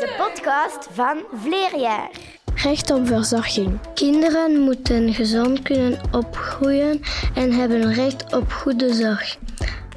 [0.00, 2.10] De podcast van Vleerjaar.
[2.54, 3.78] Recht op verzorging.
[3.94, 7.00] Kinderen moeten gezond kunnen opgroeien
[7.34, 9.36] en hebben recht op goede zorg.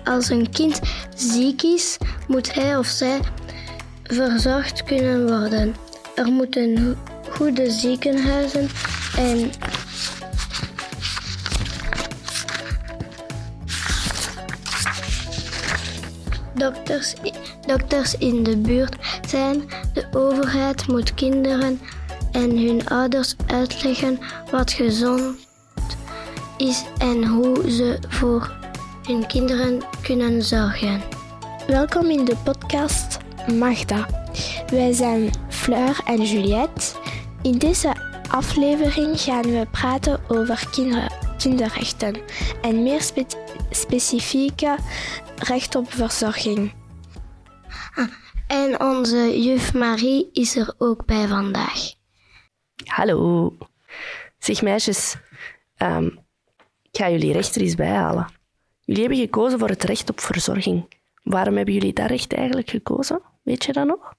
[0.03, 0.79] Als een kind
[1.15, 1.97] ziek is,
[2.27, 3.19] moet hij of zij
[4.03, 5.75] verzorgd kunnen worden.
[6.17, 6.97] Er moeten
[7.29, 8.69] goede ziekenhuizen
[9.17, 9.51] en
[16.53, 17.13] dokters,
[17.67, 18.95] dokters in de buurt
[19.27, 19.63] zijn.
[19.93, 21.79] De overheid moet kinderen
[22.31, 24.19] en hun ouders uitleggen
[24.51, 25.47] wat gezond
[26.57, 28.51] is en hoe ze voor
[29.03, 31.01] hun kinderen kunnen zorgen.
[31.67, 33.17] Welkom in de podcast
[33.53, 34.07] Magda.
[34.67, 36.95] Wij zijn Fleur en Juliette.
[37.41, 37.95] In deze
[38.29, 42.21] aflevering gaan we praten over kinder, kinderrechten
[42.61, 43.25] en meer spe
[43.69, 44.77] specifieke
[45.35, 46.73] recht op verzorging.
[48.47, 51.93] En onze juf Marie is er ook bij vandaag.
[52.85, 53.53] Hallo.
[54.39, 55.15] Zeg meisjes,
[55.75, 56.05] ehm,
[56.81, 58.27] ik ga jullie recht er eens bij halen.
[58.81, 60.95] Jullie hebben gekozen voor het recht op verzorging.
[61.23, 63.21] Waarom hebben jullie dat recht eigenlijk gekozen?
[63.47, 64.13] Weet je dat nog?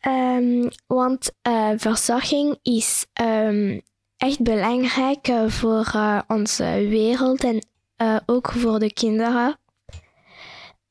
[0.00, 3.80] Ehm, want uh, verzorging is um,
[4.16, 7.66] echt belangrijk uh, voor uh, onze wereld en
[8.26, 9.58] ook voor de kinderen.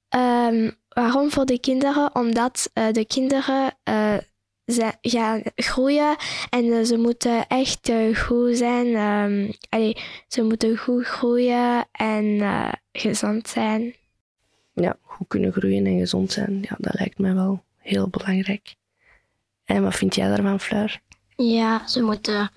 [0.09, 2.15] Um, waarom voor de kinderen?
[2.15, 3.77] Omdat de kinderen
[4.65, 6.15] ze gaan groeien
[6.49, 9.55] en ze moeten echt goed zijn.
[10.27, 12.41] Ze moeten goed groeien en
[12.91, 13.95] gezond zijn.
[14.73, 18.75] Ja, goed kunnen groeien en gezond zijn, ja, dat lijkt mij wel heel belangrijk.
[19.65, 21.01] En wat vind jij daarvan, Fleur?
[21.35, 22.51] Ja, ze moeten,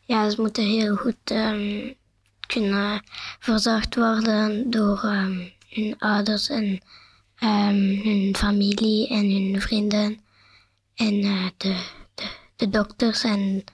[0.00, 1.94] ja, ze moeten heel goed um,
[2.46, 3.02] kunnen
[3.38, 6.64] verzorgd worden door um, hun ouders en
[7.42, 10.18] um, hun familie en hun vrienden.
[10.94, 11.84] En uh, de,
[12.14, 13.64] de, de, dokters en,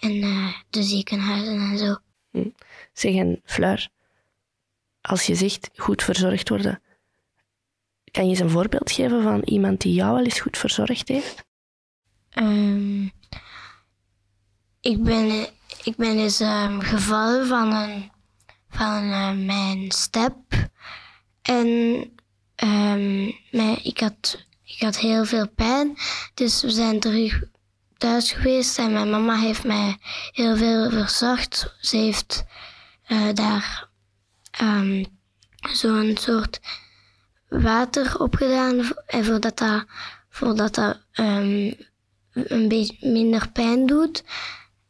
[0.00, 1.96] en uh, de ziekenhuizen en zo.
[2.30, 2.50] Hm.
[2.92, 3.88] Zeg, en Fleur,
[5.00, 6.82] als je zegt goed verzorgd worden,
[8.10, 11.44] kan je eens een voorbeeld geven van iemand die jou wel eens goed verzorgd heeft?
[12.34, 13.12] Um,
[14.80, 15.46] ik, ben,
[15.84, 18.10] ik ben eens um, gevallen van, een,
[18.70, 20.36] van uh, mijn step.
[21.42, 21.68] En
[23.50, 25.96] mijn, ik, had, ik had heel veel pijn.
[26.34, 27.42] Dus we zijn terug
[27.98, 29.96] thuis geweest en mijn mama heeft mij
[30.32, 31.74] heel veel verzorgd.
[31.80, 32.44] Ze heeft
[33.08, 33.88] uh, daar
[35.72, 36.60] zo'n soort
[37.50, 38.92] water opgedaan.
[39.06, 39.84] En voordat dat,
[40.28, 41.00] voordat dat
[42.32, 44.24] een beetje minder pijn doet.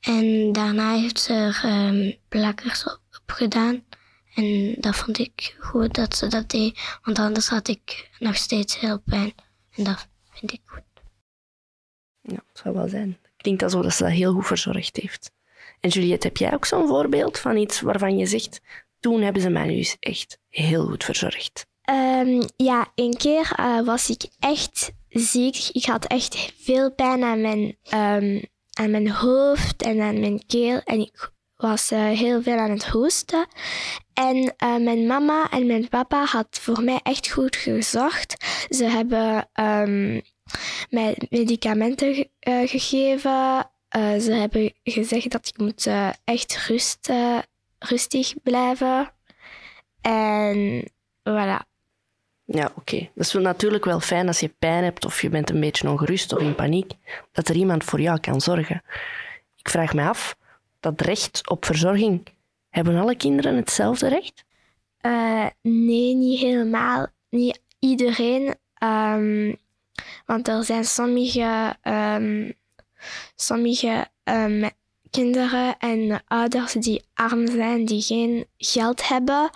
[0.01, 3.85] En daarna heeft ze er um, plakkers op, gedaan.
[4.35, 8.81] En dat vond ik goed dat ze dat deed, want anders had ik nog steeds
[8.81, 9.33] heel pijn.
[9.75, 10.83] En dat vind ik goed.
[12.21, 13.19] Ja, dat zou wel zijn.
[13.37, 15.31] Klinkt alsof dat ze dat heel goed verzorgd heeft.
[15.81, 18.61] En Juliette, heb jij ook zo'n voorbeeld van iets waarvan je zegt,
[19.01, 21.67] toen hebben ze mij nu echt heel goed verzorgd?
[21.91, 25.69] Um, ja, een keer uh, was ik echt ziek.
[25.73, 28.43] Ik had echt veel pijn aan mijn, um,
[28.73, 30.81] aan mijn hoofd en aan mijn keel.
[30.85, 33.47] En ik was uh, heel veel aan het hoesten.
[34.15, 38.45] En uh, mijn mama en mijn papa had voor mij echt goed gezorgd.
[38.69, 40.23] Ze hebben um,
[40.91, 42.29] mij medicamenten ge
[42.67, 43.71] gegeven.
[44.21, 45.89] ze hebben gezegd dat ik moet
[46.25, 47.13] echt rust,
[47.79, 49.13] rustig blijven.
[50.01, 50.91] En
[51.31, 51.70] voilà.
[52.53, 53.09] Ja, oké.
[53.15, 56.33] Dat is natuurlijk wel fijn als je pijn hebt of je bent een beetje ongerust
[56.33, 56.93] of in paniek,
[57.33, 58.83] dat er iemand voor jou kan zorgen.
[59.57, 60.37] Ik vraag me af,
[60.81, 62.27] dat recht op verzorging,
[62.69, 64.45] hebben alle kinderen hetzelfde recht?
[65.07, 67.07] Uh, nee, niet helemaal.
[67.29, 68.55] Niet iedereen.
[68.83, 69.57] Um,
[70.27, 72.53] want er zijn sommige, um,
[73.35, 74.71] sommige um,
[75.11, 79.51] kinderen en ouders die arm zijn, die geen geld hebben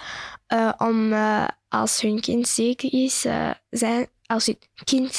[0.49, 5.15] uh, om uh, als hun kind ziek is, uh, zijn, als hun kind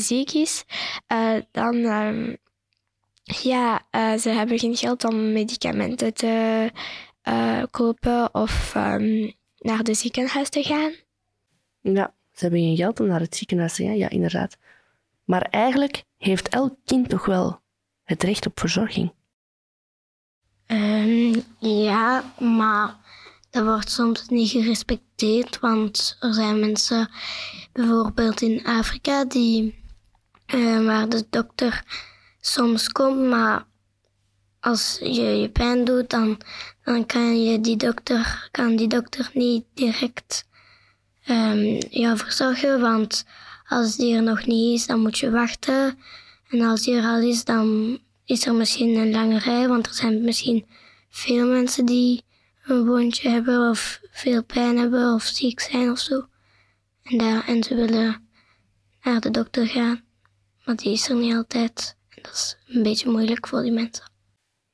[0.00, 0.64] ziek is,
[1.50, 2.36] dan um,
[3.24, 3.82] ja,
[4.18, 6.70] ze hebben geen geld om medicamenten te
[7.70, 10.92] kopen of um, naar het ziekenhuis te gaan.
[11.80, 14.56] Ja, ze hebben geen geld om naar het ziekenhuis te gaan, ja, inderdaad.
[15.24, 17.62] Maar eigenlijk heeft elk kind toch wel
[18.04, 19.12] het recht op verzorging?
[20.66, 22.96] Um, ja, maar
[23.50, 27.10] dat wordt soms niet gerespecteerd, want er zijn mensen,
[27.72, 29.84] bijvoorbeeld in Afrika, die,
[30.54, 31.82] uh, waar de dokter
[32.40, 33.66] soms komt, maar
[34.60, 36.40] als je je pijn doet, dan,
[36.84, 40.46] dan kan je die dokter, kan die dokter niet direct
[41.28, 43.24] um, jou verzorgen, want
[43.68, 45.98] als die er nog niet is, dan moet je wachten.
[46.48, 49.94] En als die er al is, dan is er misschien een lange rij, want er
[49.94, 50.66] zijn misschien
[51.08, 52.22] veel mensen die
[52.64, 56.26] een wondje hebben of veel pijn hebben of ziek zijn of zo.
[57.02, 58.28] En, daar, en ze willen
[59.02, 60.04] naar de dokter gaan,
[60.64, 61.96] maar die is er niet altijd.
[62.08, 64.12] En dat is een beetje moeilijk voor die mensen.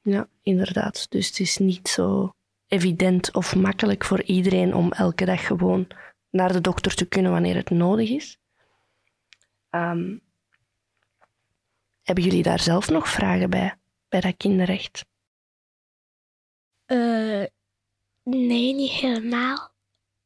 [0.02, 1.06] Ja, inderdaad.
[1.10, 2.34] Dus het is niet zo
[2.66, 5.86] evident of makkelijk voor iedereen om elke dag gewoon
[6.30, 8.38] naar de dokter te kunnen wanneer het nodig is.
[9.70, 10.16] Ehm,
[12.10, 13.74] hebben jullie daar zelf nog vragen bij,
[14.08, 15.06] bij dat kinderrecht?
[16.86, 17.44] Uh,
[18.22, 19.70] nee, niet helemaal.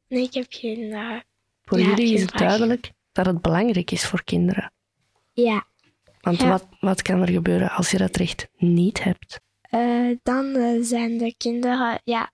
[0.09, 0.79] Nee, ik heb geen.
[0.79, 1.21] Uh,
[1.63, 4.73] voor jullie is het duidelijk dat het belangrijk is voor kinderen.
[5.33, 5.67] Ja.
[6.21, 9.41] Want Wat, wat kan er gebeuren als je dat recht niet hebt?
[9.71, 12.31] Uh, dan zijn de kinderen, ja,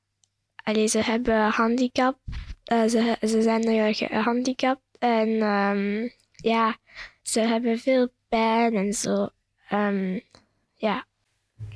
[0.63, 2.19] allee, ze hebben handicap.
[2.65, 6.77] ze, ze zijn gehandicapt en um, ja,
[7.23, 9.29] ze hebben veel pijn en zo.
[9.73, 10.21] Um,
[10.75, 11.05] ja.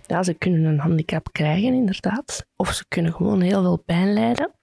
[0.07, 2.47] Ja, ze kunnen een handicap krijgen, inderdaad.
[2.57, 4.55] Of ze kunnen gewoon heel veel pijn lijden.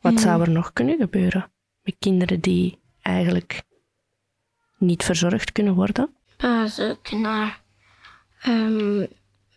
[0.00, 0.48] Wat zou mhm.
[0.48, 1.50] er nog kunnen gebeuren
[1.82, 3.62] met kinderen die eigenlijk
[4.78, 6.16] niet verzorgd kunnen worden?
[6.44, 7.52] Uh, ze kunnen
[8.46, 9.06] um,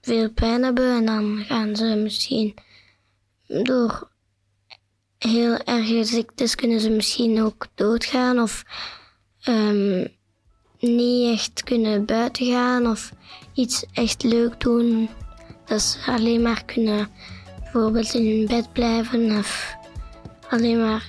[0.01, 2.53] veel pijn hebben en dan gaan ze misschien
[3.47, 4.11] door
[5.17, 8.63] heel erge ziektes kunnen ze misschien ook doodgaan of
[9.47, 10.07] um,
[10.85, 13.11] niet echt kunnen buiten gaan of
[13.53, 15.09] iets echt leuk doen.
[15.65, 17.07] Dat ze alleen maar kunnen
[17.59, 19.75] bijvoorbeeld in hun bed blijven of
[20.49, 21.05] alleen maar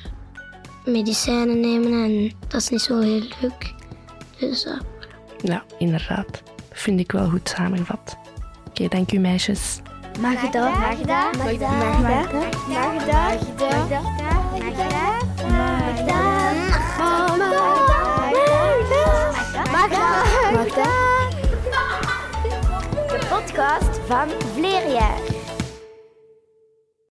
[0.84, 3.75] medicijnen nemen en dat is niet zo heel leuk.
[4.38, 4.81] Dus, uh...
[5.43, 6.43] Ja, inderdaad.
[6.73, 8.17] Vind ik wel goed samengevat.
[8.58, 9.81] Oké, okay, dank u meisjes.
[10.20, 12.49] Magda, Magda, Magda, Magda, Magda, Magda.
[12.69, 13.28] Magda.
[13.28, 13.75] Magda.
[23.56, 25.35] Podcast van Vleerjaar.